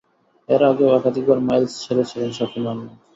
এর 0.49 0.61
আগেও 0.69 0.95
একাধিকবার 0.97 1.39
মাইলস 1.47 1.73
ছেড়েছিলেন 1.83 2.29
শাফিন 2.37 2.63
আহমেদ। 2.67 2.91